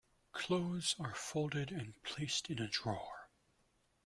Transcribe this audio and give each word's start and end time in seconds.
Clothes 0.31 0.95
are 0.97 1.13
folded 1.13 1.71
and 1.71 1.93
placed 2.01 2.49
in 2.49 2.57
a 2.59 2.67
drawer. 2.67 3.29